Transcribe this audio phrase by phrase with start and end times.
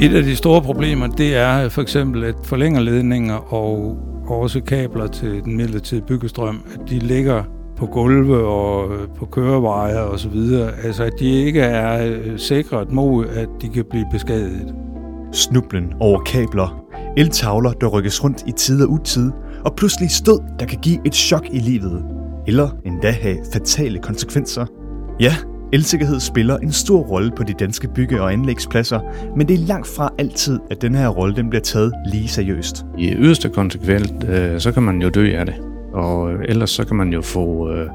[0.00, 3.98] Et af de store problemer, det er for eksempel, at forlængerledninger og
[4.28, 7.44] også kabler til den midlertidige byggestrøm, at de ligger
[7.76, 10.72] på gulve og øh, på køreveje og så videre.
[10.84, 14.74] Altså, at de ikke er øh, sikret mod, at de kan blive beskadiget.
[15.32, 16.84] Snublen over kabler,
[17.16, 19.30] eltavler, der rykkes rundt i tid og utid,
[19.64, 22.04] og pludselig stød, der kan give et chok i livet,
[22.46, 24.66] eller endda have fatale konsekvenser.
[25.20, 25.34] Ja,
[25.72, 29.00] elsikkerhed spiller en stor rolle på de danske bygge- og anlægspladser,
[29.36, 32.84] men det er langt fra altid, at den her rolle den bliver taget lige seriøst.
[32.98, 35.54] I yderste konsekvens, øh, så kan man jo dø af det,
[35.94, 37.86] og øh, ellers så kan man jo få øh,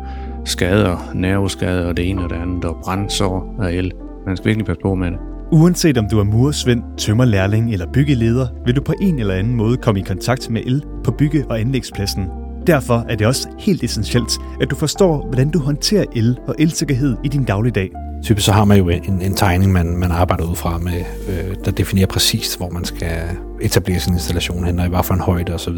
[0.45, 3.91] skader, nerveskader og det ene og det andet, og brændsår af el.
[4.25, 5.19] Man skal virkelig passe på med det.
[5.51, 9.77] Uanset om du er muresvend, tømmerlærling eller byggeleder, vil du på en eller anden måde
[9.77, 12.42] komme i kontakt med el på bygge- og anlægspladsen.
[12.67, 14.31] Derfor er det også helt essentielt,
[14.61, 17.89] at du forstår, hvordan du håndterer el og elsikkerhed i din dagligdag.
[18.23, 21.55] Typisk så har man jo en, en tegning, man, man arbejder ud fra, med, øh,
[21.65, 23.21] der definerer præcist, hvor man skal
[23.61, 25.77] etablere sin installation hen, og i hvad for en højde osv.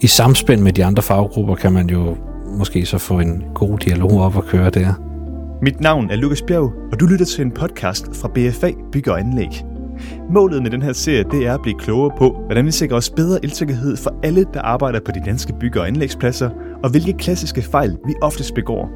[0.00, 2.16] I samspænd med de andre faggrupper kan man jo
[2.58, 4.94] måske så få en god dialog op og køre der.
[5.62, 9.20] Mit navn er Lukas Bjerg, og du lytter til en podcast fra BFA Bygge og
[9.20, 9.69] Anlæg.
[10.30, 13.10] Målet med den her serie, det er at blive klogere på, hvordan vi sikrer os
[13.10, 16.50] bedre elsikkerhed for alle, der arbejder på de danske bygge- og anlægspladser,
[16.82, 18.90] og hvilke klassiske fejl vi oftest begår.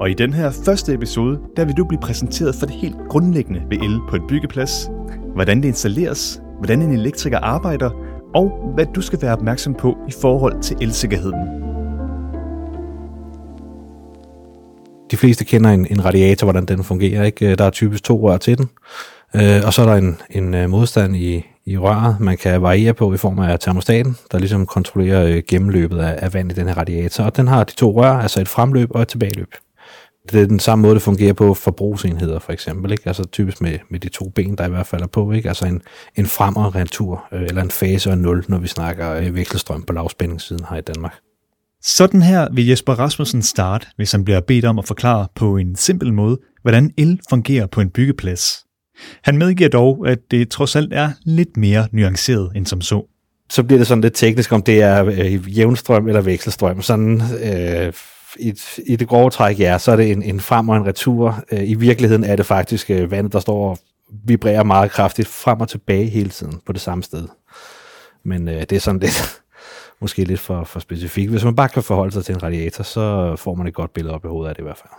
[0.00, 3.62] Og i den her første episode, der vil du blive præsenteret for det helt grundlæggende
[3.70, 4.90] ved el på en byggeplads,
[5.34, 7.90] hvordan det installeres, hvordan en elektriker arbejder,
[8.34, 11.62] og hvad du skal være opmærksom på i forhold til elsikkerheden.
[15.10, 17.24] De fleste kender en, en radiator, hvordan den fungerer.
[17.24, 17.54] Ikke?
[17.54, 18.68] Der er typisk to rør til den,
[19.34, 22.94] øh, og så er der en, en øh, modstand i, i røret, man kan variere
[22.94, 26.68] på i form af termostaten, der ligesom kontrollerer øh, gennemløbet af, af vand i den
[26.68, 27.24] her radiator.
[27.24, 29.54] Og den har de to rør, altså et fremløb og et tilbageløb.
[30.32, 32.92] Det er den samme måde, det fungerer på forbrugsenheder for eksempel.
[32.92, 33.02] Ikke?
[33.06, 35.32] Altså typisk med, med de to ben, der i hvert fald er på.
[35.32, 35.48] Ikke?
[35.48, 35.82] Altså en,
[36.16, 39.34] en frem- og retur, øh, eller en fase og en nul, når vi snakker øh,
[39.34, 41.14] vekselstrøm på lavspændingssiden her i Danmark.
[41.82, 45.76] Sådan her vil Jesper Rasmussen starte, hvis han bliver bedt om at forklare på en
[45.76, 48.64] simpel måde, hvordan el fungerer på en byggeplads.
[49.22, 53.06] Han medgiver dog, at det trods alt er lidt mere nuanceret end som så.
[53.50, 56.82] Så bliver det sådan lidt teknisk, om det er øh, jævnstrøm eller vekselstrøm.
[56.82, 57.92] Sådan, øh,
[58.38, 58.54] i,
[58.86, 61.44] I det grove træk, ja, så er det en, en frem og en retur.
[61.52, 63.78] Øh, I virkeligheden er det faktisk øh, vandet, der står og
[64.24, 67.28] vibrerer meget kraftigt frem og tilbage hele tiden på det samme sted.
[68.24, 69.40] Men øh, det er sådan lidt,
[70.00, 71.30] måske lidt for, for specifikt.
[71.30, 74.14] Hvis man bare kan forholde sig til en radiator, så får man et godt billede
[74.14, 74.92] op i hovedet af det i hvert fald.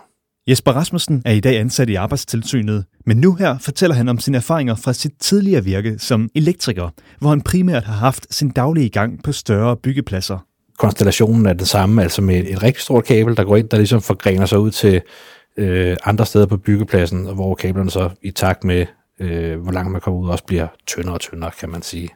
[0.48, 4.36] Jesper Rasmussen er i dag ansat i Arbejdstilsynet, men nu her fortæller han om sine
[4.36, 6.88] erfaringer fra sit tidligere virke som elektriker,
[7.18, 10.38] hvor han primært har haft sin daglige gang på større byggepladser.
[10.78, 14.02] Konstellationen er den samme, altså med et, rigtig stort kabel, der går ind, der ligesom
[14.02, 15.02] forgrener sig ud til
[15.56, 18.86] øh, andre steder på byggepladsen, hvor kablerne så i takt med,
[19.20, 22.08] øh, hvor langt man kommer ud, også bliver tyndere og tyndere, kan man sige.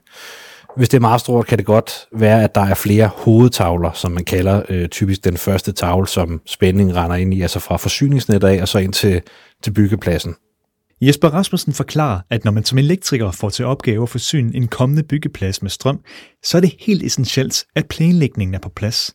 [0.76, 4.12] Hvis det er meget stort, kan det godt være, at der er flere hovedtavler, som
[4.12, 8.48] man kalder øh, typisk den første tavle, som spændingen render ind i, altså fra forsyningsnettet
[8.48, 9.22] af og så ind til,
[9.62, 10.34] til byggepladsen.
[11.00, 15.02] Jesper Rasmussen forklarer, at når man som elektriker får til opgave at forsyne en kommende
[15.02, 16.00] byggeplads med strøm,
[16.44, 19.14] så er det helt essentielt, at planlægningen er på plads.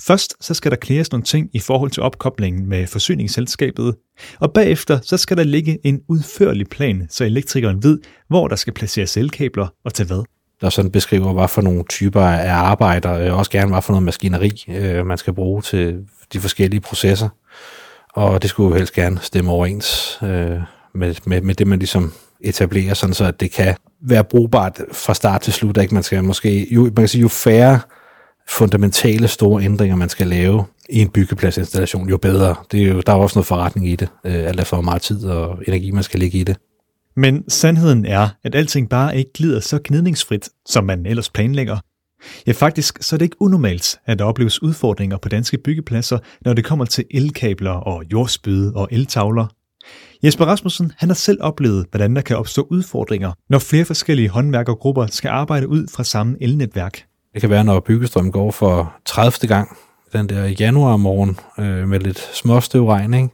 [0.00, 3.94] Først så skal der klæres nogle ting i forhold til opkoblingen med forsyningsselskabet,
[4.40, 7.98] og bagefter så skal der ligge en udførlig plan, så elektrikeren ved,
[8.28, 10.22] hvor der skal placeres elkabler og til hvad
[10.60, 14.04] der sådan beskriver, hvad for nogle typer af arbejder, og også gerne hvad for noget
[14.04, 15.98] maskineri, øh, man skal bruge til
[16.32, 17.28] de forskellige processer.
[18.12, 20.60] Og det skulle jo helst gerne stemme overens øh,
[20.94, 25.14] med, med, med det, man ligesom etablerer, sådan så at det kan være brugbart fra
[25.14, 25.76] start til slut.
[25.76, 25.94] Ikke?
[25.94, 27.80] Man skal måske, jo, man kan sige, jo færre
[28.48, 32.54] fundamentale store ændringer, man skal lave i en byggepladsinstallation, jo bedre.
[32.72, 35.02] Det er jo, der er også noget forretning i det, øh, alt efter hvor meget
[35.02, 36.56] tid og energi, man skal lægge i det.
[37.18, 41.78] Men sandheden er, at alting bare ikke glider så gnidningsfrit, som man ellers planlægger.
[42.46, 46.52] Ja, faktisk så er det ikke unormalt, at der opleves udfordringer på danske byggepladser, når
[46.52, 49.46] det kommer til elkabler og jordspyde og eltavler.
[50.24, 55.06] Jesper Rasmussen han har selv oplevet, hvordan der kan opstå udfordringer, når flere forskellige håndværkergrupper
[55.06, 57.04] skal arbejde ud fra samme elnetværk.
[57.32, 59.48] Det kan være, når byggestrøm går for 30.
[59.48, 59.76] gang
[60.12, 63.28] den der januar morgen øh, med lidt småstøvregn, ikke?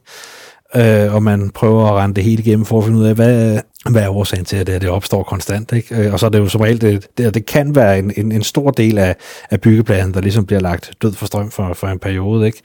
[0.75, 3.59] Øh, og man prøver at rende det hele igennem for at finde ud af, hvad,
[3.89, 5.71] hvad er årsagen til, at det, det opstår konstant.
[5.71, 5.95] Ikke?
[5.95, 8.31] Øh, og så er det jo som regel, det, det, det kan være en, en,
[8.31, 9.15] en stor del af,
[9.49, 12.45] af byggepladsen, der ligesom bliver lagt død for strøm for, for en periode.
[12.45, 12.61] Ikke?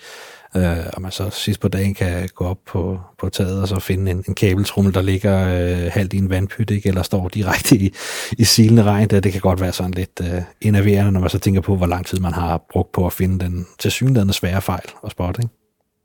[0.57, 3.79] Øh, og man så sidst på dagen kan gå op på, på taget og så
[3.79, 6.89] finde en, en kabeltrummel, der ligger øh, halvt i en vandpyt, ikke?
[6.89, 7.95] eller står direkte i,
[8.39, 9.09] i silende regn.
[9.09, 11.87] Det, det kan godt være sådan lidt øh, enerverende, når man så tænker på, hvor
[11.87, 15.45] lang tid man har brugt på at finde den tilsyneladende svære fejl og spotting.
[15.45, 15.60] Ikke?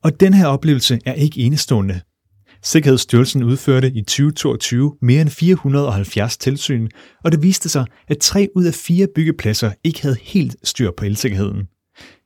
[0.06, 2.02] Og den her oplevelse er ikke enestående.
[2.63, 6.88] Sikkerhedsstyrelsen udførte i 2022 mere end 470 tilsyn,
[7.24, 11.06] og det viste sig, at tre ud af fire byggepladser ikke havde helt styr på
[11.06, 11.68] elsikkerheden.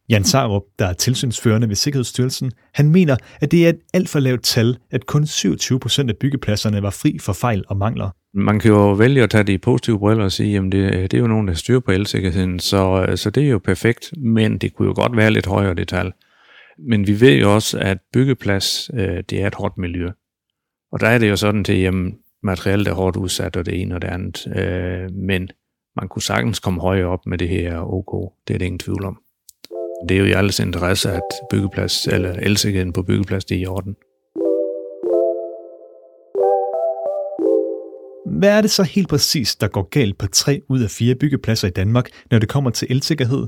[0.09, 4.19] Jan Sarup, der er tilsynsførende ved Sikkerhedsstyrelsen, han mener, at det er et alt for
[4.19, 8.09] lavt tal, at kun 27 procent af byggepladserne var fri for fejl og mangler.
[8.33, 11.21] Man kan jo vælge at tage de positive briller og sige, at det, det er
[11.21, 14.87] jo nogen, der styrer på elsikkerheden, så, så det er jo perfekt, men det kunne
[14.87, 16.11] jo godt være lidt højere det tal.
[16.87, 20.09] Men vi ved jo også, at byggeplads, øh, det er et hårdt miljø.
[20.91, 21.93] Og der er det jo sådan til, at
[22.43, 24.47] materialet er hårdt udsat, og det ene og det andet.
[24.55, 25.49] Øh, men
[25.95, 28.33] man kunne sagtens komme højere op med det her OK.
[28.47, 29.21] Det er det ingen tvivl om.
[30.09, 33.65] Det er jo i alles interesse, at byggeplads, eller elsikkerheden på byggeplads, det er i
[33.65, 33.95] orden.
[38.39, 41.67] Hvad er det så helt præcis, der går galt på tre ud af fire byggepladser
[41.67, 43.47] i Danmark, når det kommer til elsikkerhed?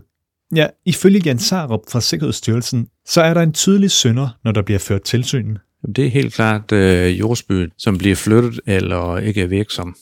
[0.55, 4.79] Ja, ifølge Jan Sarup fra Sikkerhedsstyrelsen, så er der en tydelig synder, når der bliver
[4.79, 5.57] ført tilsyn.
[5.95, 9.95] Det er helt klart øh, jordsbyen, som bliver flyttet eller ikke er virksom.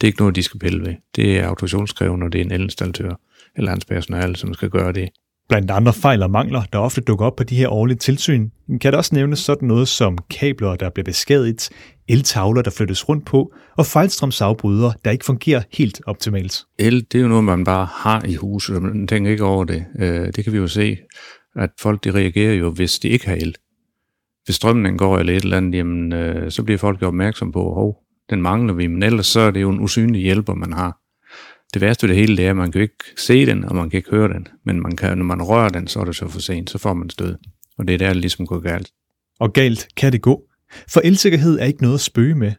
[0.00, 0.94] Det er ikke noget, de skal pille ved.
[1.16, 3.20] Det er autorisationskrævende, når det er en elinstallatør
[3.56, 5.08] eller hans personale, som skal gøre det.
[5.50, 8.50] Blandt andre fejl og mangler, der ofte dukker op på de her årlige tilsyn,
[8.80, 11.68] kan der også nævnes sådan noget som kabler, der bliver beskadiget,
[12.08, 16.64] eltavler, der flyttes rundt på, og fejlstrømsafbrydere, der ikke fungerer helt optimalt.
[16.78, 19.64] El, det er jo noget, man bare har i huset, og man tænker ikke over
[19.64, 19.84] det.
[19.98, 20.96] Øh, det kan vi jo se,
[21.56, 23.54] at folk de reagerer jo, hvis de ikke har el.
[24.44, 27.62] Hvis strømmen går eller et eller andet, jamen, øh, så bliver folk jo opmærksom på,
[27.62, 27.96] hov,
[28.30, 30.99] den mangler vi, men ellers så er det jo en usynlig hjælper, man har.
[31.74, 33.90] Det værste ved det hele, det er, at man kan ikke se den, og man
[33.90, 34.48] kan ikke høre den.
[34.64, 36.94] Men man kan, når man rører den, så er det så for sent, så får
[36.94, 37.36] man stød.
[37.78, 38.90] Og det er der, det ligesom går galt.
[39.40, 40.42] Og galt kan det gå.
[40.88, 42.52] For elsikkerhed er ikke noget at spøge med.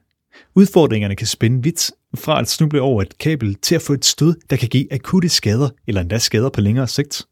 [0.56, 4.36] Udfordringerne kan spænde vidt fra at snuble over et kabel til at få et stød,
[4.50, 7.26] der kan give akutte skader eller endda skader på længere sigt.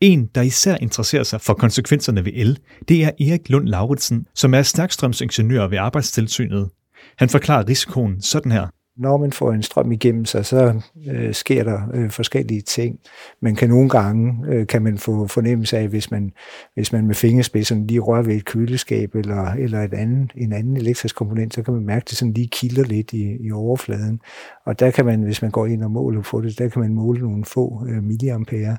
[0.00, 2.58] En, der især interesserer sig for konsekvenserne ved el,
[2.88, 6.70] det er Erik Lund Lauritsen, som er stærkstrømsingeniør ved Arbejdstilsynet.
[7.18, 10.80] Han forklarer risikoen sådan her når man får en strøm igennem sig, så
[11.10, 12.98] øh, sker der øh, forskellige ting.
[13.42, 16.32] Man kan nogle gange øh, kan man få fornemmelse af, hvis man,
[16.74, 20.76] hvis man med fingerspidserne lige rører ved et køleskab eller, eller et anden, en anden
[20.76, 24.20] elektrisk komponent, så kan man mærke, at det sådan lige kilder lidt i, i overfladen.
[24.66, 26.94] Og der kan man, hvis man går ind og måler på det, der kan man
[26.94, 28.76] måle nogle få øh, milliampere.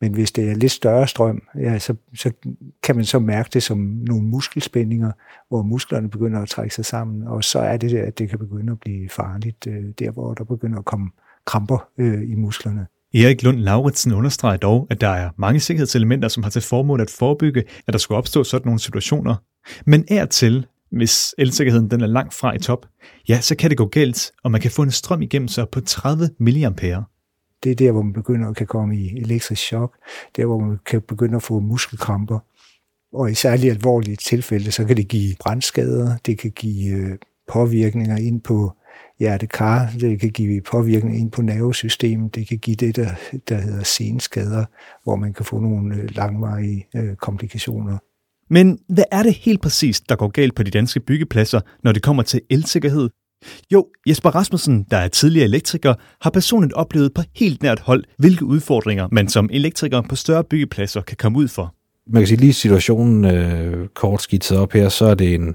[0.00, 2.32] Men hvis det er lidt større strøm, ja, så, så
[2.82, 5.12] kan man så mærke det som nogle muskelspændinger,
[5.48, 8.72] hvor musklerne begynder at trække sig sammen, og så er det, at det kan begynde
[8.72, 11.10] at blive farligt, øh, der hvor der begynder at komme
[11.46, 12.86] kramper øh, i musklerne.
[13.14, 17.10] Erik Lund Lauritsen understreger dog, at der er mange sikkerhedselementer, som har til formål at
[17.10, 19.34] forebygge, at der skulle opstå sådan nogle situationer.
[19.86, 22.86] Men er til, hvis elsikkerheden den er langt fra i top,
[23.28, 25.80] ja, så kan det gå galt, og man kan få en strøm igennem sig på
[25.80, 27.02] 30 mA.
[27.66, 29.96] Det er der, hvor man begynder at kan komme i elektrisk chok.
[30.36, 32.38] Der, hvor man kan begynde at få muskelkramper.
[33.12, 37.18] Og i særligt alvorlige tilfælde, så kan det give brandskader, det kan give øh,
[37.52, 38.72] påvirkninger ind på
[39.18, 43.10] hjertekar, det kan give påvirkninger ind på nervesystemet, det kan give det, der,
[43.48, 44.64] der hedder senskader,
[45.04, 47.98] hvor man kan få nogle øh, langvarige øh, komplikationer.
[48.50, 52.02] Men hvad er det helt præcist, der går galt på de danske byggepladser, når det
[52.02, 53.10] kommer til elsikkerhed?
[53.72, 58.44] Jo, Jesper Rasmussen, der er tidligere elektriker, har personligt oplevet på helt nært hold, hvilke
[58.44, 61.74] udfordringer man som elektriker på større byggepladser kan komme ud for.
[62.06, 65.54] Man kan sige lige situationen øh, kort skitset op her, så er det en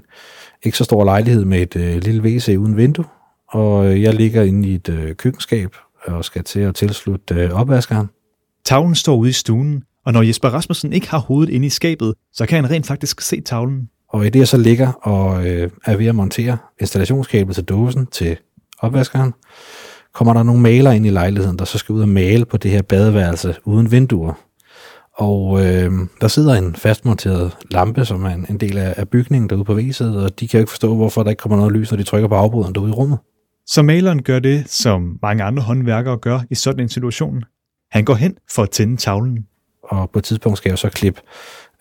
[0.62, 3.04] ikke så stor lejlighed med et øh, lille WC uden vindue,
[3.48, 8.06] og jeg ligger inde i et øh, køkkenskab og skal til at tilslutte øh, opvaskeren.
[8.64, 12.14] Tavlen står ude i stuen, og når Jesper Rasmussen ikke har hovedet inde i skabet,
[12.32, 13.88] så kan han rent faktisk se tavlen.
[14.12, 18.06] Og i det, jeg så ligger og øh, er ved at montere installationskabel til dåsen
[18.06, 18.36] til
[18.78, 19.32] opvaskeren,
[20.12, 22.70] kommer der nogle maler ind i lejligheden, der så skal ud og male på det
[22.70, 24.32] her badeværelse uden vinduer.
[25.16, 29.50] Og øh, der sidder en fastmonteret lampe, som er en, en del af, af bygningen
[29.50, 31.90] derude på væseet, og de kan jo ikke forstå, hvorfor der ikke kommer noget lys,
[31.90, 33.18] når de trykker på afbryderen derude i rummet.
[33.66, 37.42] Så maleren gør det, som mange andre håndværkere gør i sådan en situation.
[37.90, 39.46] Han går hen for at tænde tavlen.
[39.82, 41.20] Og på et tidspunkt skal jeg så klippe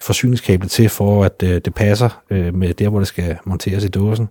[0.01, 3.87] forsyningskablet til, for at øh, det passer øh, med der, hvor det skal monteres i
[3.87, 4.29] dåsen.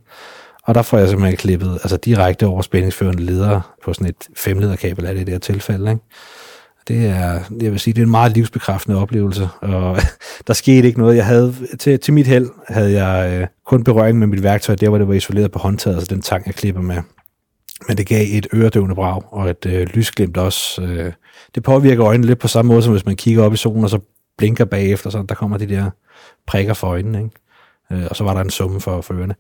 [0.63, 5.07] Og der får jeg simpelthen klippet altså direkte over spændingsførende ledere på sådan et femlederkabel
[5.07, 5.91] af det der tilfælde.
[5.91, 6.03] Ikke?
[6.89, 9.99] Det er, jeg vil sige, det er en meget livsbekræftende oplevelse, og
[10.47, 11.17] der skete ikke noget.
[11.17, 14.89] Jeg havde, til, til mit held havde jeg øh, kun berøring med mit værktøj, der
[14.89, 16.97] hvor det var isoleret på håndtaget, altså den tang, jeg klipper med.
[17.89, 20.83] Men det gav et øredøvende brag, og et øh, lysglimt også.
[20.83, 21.13] Øh,
[21.55, 23.91] det påvirker øjnene lidt på samme måde, som hvis man kigger op i solen, og
[23.91, 23.99] så
[24.41, 25.91] blinker bagefter, så der kommer de der
[26.47, 28.03] prikker for øjnene, ikke?
[28.03, 29.35] Øh, og så var der en summe for, for ørerne.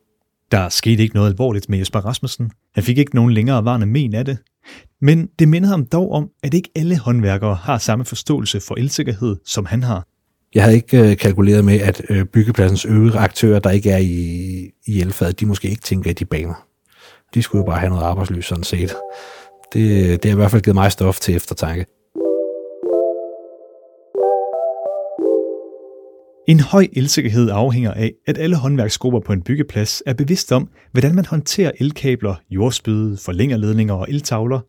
[0.51, 2.51] Der skete ikke noget alvorligt med Jesper Rasmussen.
[2.75, 4.39] Han fik ikke nogen længere varende men af det.
[5.01, 9.37] Men det minder ham dog om, at ikke alle håndværkere har samme forståelse for elsikkerhed,
[9.45, 10.07] som han har.
[10.55, 14.71] Jeg havde ikke øh, kalkuleret med, at øh, byggepladsens øvrige aktører, der ikke er i,
[14.87, 16.67] i elfadet, de måske ikke tænker i de baner.
[17.35, 18.95] De skulle jo bare have noget arbejdsløs sådan set.
[19.73, 21.87] Det, det har i hvert fald givet mig stof til eftertanke.
[26.51, 31.15] En høj elsikkerhed afhænger af, at alle håndværksgrupper på en byggeplads er bevidst om, hvordan
[31.15, 34.61] man håndterer elkabler, jordspyde, forlængerledninger og eltavler.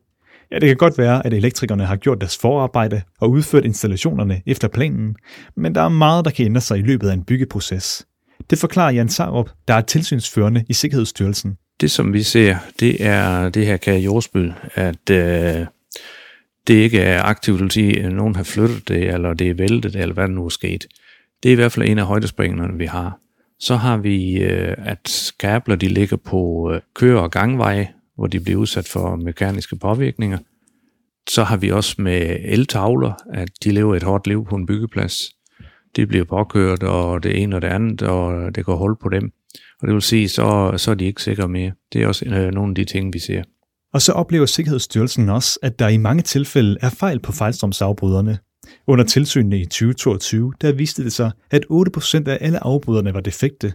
[0.51, 4.67] Ja, det kan godt være, at elektrikerne har gjort deres forarbejde og udført installationerne efter
[4.67, 5.15] planen,
[5.57, 8.05] men der er meget, der kan ændre sig i løbet af en byggeproces.
[8.49, 11.57] Det forklarer Jan Sarup, der er tilsynsførende i Sikkerhedsstyrelsen.
[11.81, 15.65] Det, som vi ser, det er det her kære jordspyd, at øh,
[16.67, 19.53] det ikke er aktivt, det vil sige, at nogen har flyttet det, eller det er
[19.53, 20.85] væltet, eller hvad der nu er sket.
[21.43, 23.19] Det er i hvert fald en af højdespringerne, vi har.
[23.59, 26.71] Så har vi, øh, at skabler de ligger på
[27.01, 30.37] øh, og gangveje, hvor de bliver udsat for mekaniske påvirkninger.
[31.29, 35.29] Så har vi også med eltavler, at de lever et hårdt liv på en byggeplads.
[35.95, 39.31] De bliver påkørt, og det ene og det andet, og det går hold på dem.
[39.81, 41.71] Og det vil sige, så, så er de ikke sikre mere.
[41.93, 43.43] Det er også øh, nogle af de ting, vi ser.
[43.93, 48.37] Og så oplever Sikkerhedsstyrelsen også, at der i mange tilfælde er fejl på fejlstrømsafbryderne.
[48.87, 53.73] Under tilsynene i 2022, der viste det sig, at 8% af alle afbryderne var defekte.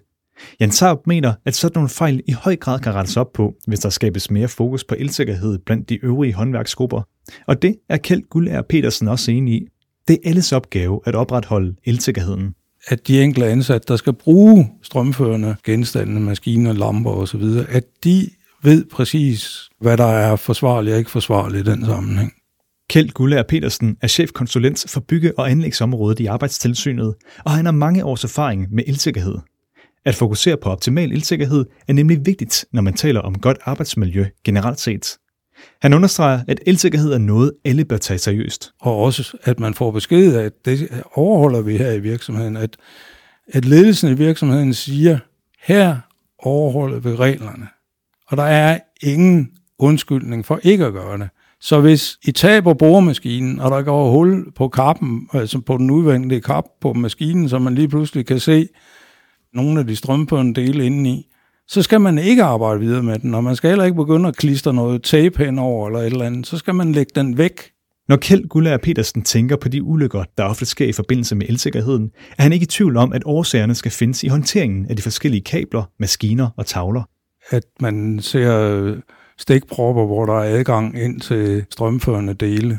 [0.61, 3.81] Jan Tarp mener, at sådan nogle fejl i høj grad kan rettes op på, hvis
[3.81, 7.03] der skabes mere fokus på elsikkerhed blandt de øvrige håndværksgrupper.
[7.47, 9.67] Og det er Kjeld Gullager Petersen også enig i.
[10.09, 12.55] Det er alles opgave at opretholde elsikkerheden.
[12.89, 18.31] At de enkelte ansatte, der skal bruge strømførende genstande, maskiner, lamper osv., at de
[18.63, 22.33] ved præcis, hvad der er forsvarligt og ikke forsvarligt i den sammenhæng.
[22.89, 27.15] Kjeld Gullager Petersen er chefkonsulent for bygge- og anlægsområdet i Arbejdstilsynet,
[27.45, 29.39] og han har mange års erfaring med elsikkerhed.
[30.05, 34.81] At fokusere på optimal elsikkerhed er nemlig vigtigt, når man taler om godt arbejdsmiljø generelt
[34.81, 35.17] set.
[35.83, 38.73] Han understreger, at elsikkerhed er noget, alle bør tage seriøst.
[38.81, 42.77] Og også, at man får besked af, at det overholder vi her i virksomheden, at,
[43.49, 45.19] at ledelsen i virksomheden siger,
[45.61, 45.97] her
[46.39, 47.69] overholder vi reglerne.
[48.29, 51.29] Og der er ingen undskyldning for ikke at gøre det.
[51.67, 56.41] Så hvis I taber boremaskinen, og der går hul på kappen, altså på den udvendige
[56.41, 58.69] kap på maskinen, så man lige pludselig kan se
[59.55, 61.27] nogle af de strømførende dele indeni,
[61.69, 64.37] så skal man ikke arbejde videre med den, og man skal heller ikke begynde at
[64.37, 66.47] klistre noget tape henover eller et eller andet.
[66.47, 67.61] Så skal man lægge den væk.
[68.09, 72.11] Når Kjeld Gullager Petersen tænker på de ulykker, der ofte sker i forbindelse med elsikkerheden,
[72.39, 75.43] er han ikke i tvivl om, at årsagerne skal findes i håndteringen af de forskellige
[75.43, 77.03] kabler, maskiner og tavler.
[77.51, 78.95] At man ser
[79.39, 82.79] stikpropper, hvor der er adgang ind til strømførende dele.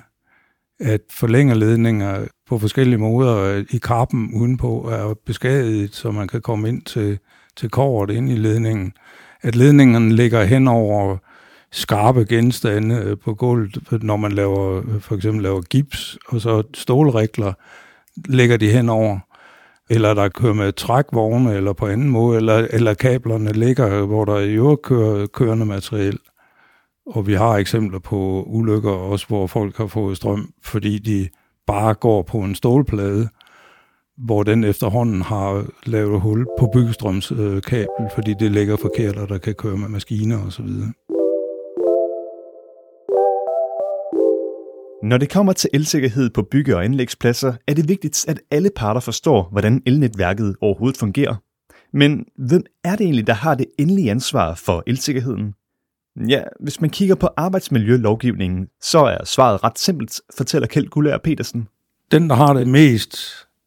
[0.80, 6.70] At forlængerledninger på forskellige måder øh, i kappen udenpå er beskadiget, så man kan komme
[6.70, 7.20] ind til,
[7.56, 8.94] til kåret ind i ledningen.
[9.42, 11.18] At ledningerne ligger hen over
[11.72, 16.64] skarpe genstande øh, på gulvet, når man laver, øh, for eksempel laver gips, og så
[16.74, 17.54] stålrikler
[18.30, 19.20] ligger de henover
[19.90, 24.40] eller der kører med trækvogne, eller på anden måde, eller, eller kablerne ligger, hvor der
[24.40, 26.20] i øvrigt kører kørende materiel.
[27.08, 31.30] Og vi har eksempler på ulykker også, hvor folk har fået strøm, fordi de
[31.68, 33.30] bare går på en stålplade,
[34.18, 39.54] hvor den efterhånden har lavet hul på byggestrømskabel, fordi det ligger forkert, og der kan
[39.54, 40.68] køre med maskiner osv.
[45.04, 49.02] Når det kommer til elsikkerhed på bygge- og anlægspladser, er det vigtigt, at alle parter
[49.02, 51.36] forstår, hvordan elnetværket overhovedet fungerer.
[51.94, 55.54] Men hvem er det egentlig, der har det endelige ansvar for elsikkerheden?
[56.30, 61.68] Ja, hvis man kigger på arbejdsmiljølovgivningen, så er svaret ret simpelt, fortæller Kjeld Gullager Petersen.
[62.12, 63.18] Den, der har det mest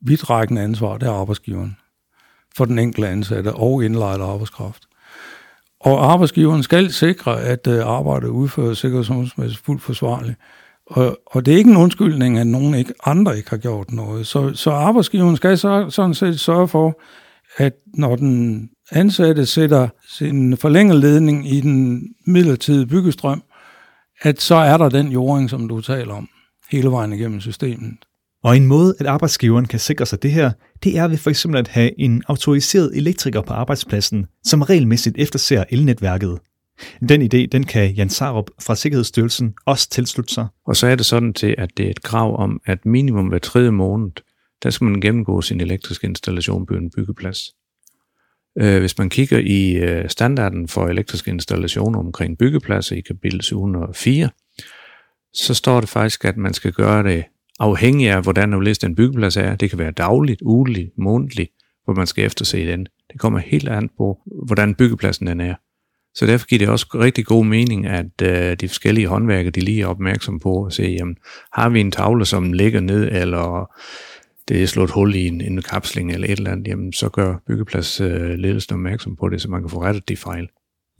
[0.00, 1.76] vidtrækkende ansvar, det er arbejdsgiveren
[2.57, 4.83] for den enkelte ansatte og indlejret arbejdskraft.
[5.80, 10.38] Og arbejdsgiveren skal sikre, at øh, arbejdet udføres sikkerhedsmæssigt fuldt forsvarligt.
[10.87, 14.26] Og, og det er ikke en undskyldning, at nogen ikke, andre ikke har gjort noget.
[14.26, 17.00] Så, så arbejdsgiveren skal så, sådan set sørge for,
[17.57, 23.42] at når den ansatte sætter sin forlængerledning i den midlertidige byggestrøm,
[24.23, 26.28] at så er der den jording, som du taler om,
[26.70, 27.94] hele vejen igennem systemet.
[28.42, 30.52] Og en måde, at arbejdsgiveren kan sikre sig det her,
[30.85, 35.64] det er ved for eksempel at have en autoriseret elektriker på arbejdspladsen, som regelmæssigt efterser
[35.70, 36.38] elnetværket.
[37.09, 40.47] Den idé, den kan Jan Sarup fra Sikkerhedsstyrelsen også tilslutte sig.
[40.66, 43.38] Og så er det sådan til, at det er et krav om, at minimum hver
[43.38, 44.11] tredje måned,
[44.62, 47.54] der skal man gennemgå sin elektriske installation på en byggeplads.
[48.59, 54.28] Øh, hvis man kigger i øh, standarden for elektriske installationer omkring byggepladser i kapitel 704,
[55.35, 57.25] så står det faktisk, at man skal gøre det
[57.59, 59.57] afhængig af, hvordan og en byggeplads er.
[59.57, 61.50] Det kan være dagligt, ugeligt, månedligt,
[61.85, 62.87] hvor man skal efterse den.
[63.12, 65.54] Det kommer helt an på, hvordan byggepladsen den er.
[66.14, 69.83] Så derfor giver det også rigtig god mening, at øh, de forskellige håndværkere, de lige
[69.83, 71.16] er opmærksom på at se, jamen,
[71.52, 73.71] har vi en tavle, som ligger ned, eller
[74.49, 77.37] det er slået hul i en, en kapsling eller et eller andet, jamen så gør
[77.47, 80.49] byggepladsledelsen opmærksom på det, så man kan få rettet de fejl.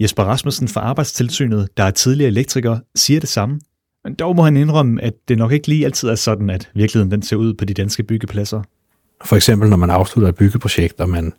[0.00, 3.61] Jesper Rasmussen fra Arbejdstilsynet, der er tidligere elektriker, siger det samme.
[4.04, 7.11] Men dog må han indrømme, at det nok ikke lige altid er sådan, at virkeligheden
[7.11, 8.62] den ser ud på de danske byggepladser.
[9.25, 11.32] For eksempel, når man afslutter et byggeprojekt, og man,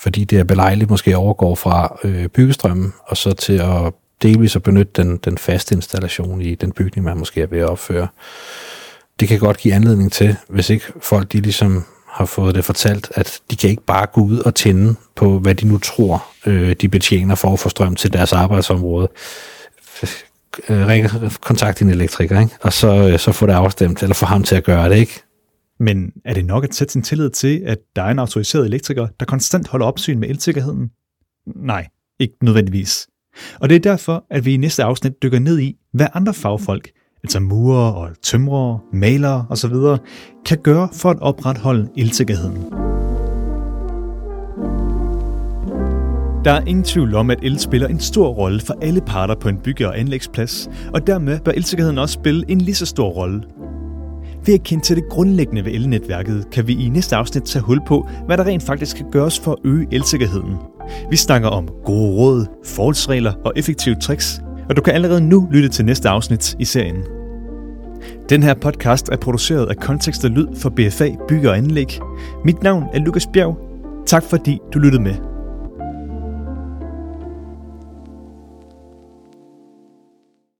[0.00, 4.62] fordi det er belejligt, måske overgår fra øh, byggestrømmen, og så til at delvis at
[4.62, 8.08] benytte den, den faste installation i den bygning, man måske er ved at opføre.
[9.20, 13.12] Det kan godt give anledning til, hvis ikke folk de ligesom har fået det fortalt,
[13.14, 16.76] at de kan ikke bare gå ud og tænde på, hvad de nu tror, øh,
[16.80, 19.08] de betjener for at få strøm til deres arbejdsområde.
[20.68, 21.08] Øh, ring,
[21.40, 22.54] kontakt din elektriker, ikke?
[22.60, 25.22] og så, øh, så få det afstemt, eller få ham til at gøre det, ikke?
[25.80, 29.06] Men er det nok at sætte sin tillid til, at der er en autoriseret elektriker,
[29.20, 30.90] der konstant holder opsyn med elsikkerheden?
[31.56, 31.86] Nej,
[32.20, 33.06] ikke nødvendigvis.
[33.60, 36.90] Og det er derfor, at vi i næste afsnit dykker ned i, hvad andre fagfolk,
[37.24, 39.74] altså murer og tømrere, malere osv.,
[40.46, 42.64] kan gøre for at opretholde elsikkerheden.
[46.44, 49.48] Der er ingen tvivl om, at el spiller en stor rolle for alle parter på
[49.48, 53.42] en bygge- og anlægsplads, og dermed bør elsikkerheden også spille en lige så stor rolle.
[54.46, 57.80] Ved at kende til det grundlæggende ved elnetværket, kan vi i næste afsnit tage hul
[57.86, 60.56] på, hvad der rent faktisk kan gøres for at øge elsikkerheden.
[61.10, 65.68] Vi snakker om gode råd, forholdsregler og effektive tricks, og du kan allerede nu lytte
[65.68, 67.04] til næste afsnit i serien.
[68.28, 72.00] Den her podcast er produceret af Kontekst og Lyd for BFA Bygge og Anlæg.
[72.44, 73.58] Mit navn er Lukas Bjerg.
[74.06, 75.33] Tak fordi du lyttede med.